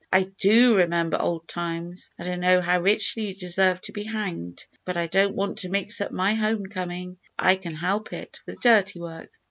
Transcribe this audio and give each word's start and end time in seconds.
"I 0.11 0.23
do 0.39 0.77
remember 0.77 1.21
old 1.21 1.47
times, 1.47 2.09
and 2.17 2.27
I 2.27 2.35
know 2.35 2.59
how 2.59 2.81
richly 2.81 3.27
you 3.27 3.35
deserve 3.35 3.81
to 3.81 3.91
be 3.91 4.01
hanged; 4.01 4.65
but 4.83 4.97
I 4.97 5.05
don't 5.05 5.35
want 5.35 5.59
to 5.59 5.69
mix 5.69 6.01
up 6.01 6.11
my 6.11 6.33
home 6.33 6.65
coming, 6.65 7.17
if 7.23 7.31
I 7.37 7.55
can 7.55 7.75
help 7.75 8.11
it, 8.11 8.39
with 8.47 8.61
dirty 8.61 8.99
work. 8.99 9.29